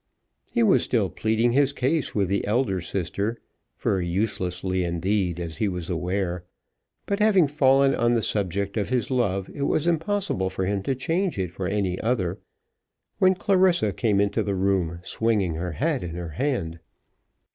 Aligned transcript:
He 0.51 0.63
was 0.63 0.81
still 0.83 1.11
pleading 1.11 1.51
his 1.51 1.71
case 1.73 2.15
with 2.15 2.27
the 2.27 2.47
elder 2.47 2.81
sister, 2.81 3.39
very 3.77 4.07
uselessly 4.07 4.83
indeed, 4.83 5.39
as 5.39 5.57
he 5.57 5.67
was 5.67 5.91
aware; 5.91 6.43
but 7.05 7.19
having 7.19 7.45
fallen 7.45 7.93
on 7.93 8.15
the 8.15 8.23
subject 8.23 8.77
of 8.77 8.89
his 8.89 9.11
love 9.11 9.47
it 9.53 9.67
was 9.67 9.85
impossible 9.85 10.49
for 10.49 10.65
him 10.65 10.81
to 10.81 10.95
change 10.95 11.37
it 11.37 11.51
for 11.51 11.67
any 11.67 12.01
other, 12.01 12.39
when 13.19 13.35
Clarissa 13.35 13.93
came 13.93 14.19
into 14.19 14.41
the 14.41 14.55
room 14.55 14.97
swinging 15.03 15.53
her 15.53 15.73
hat 15.73 16.03
in 16.03 16.15
her 16.15 16.29
hand. 16.29 16.79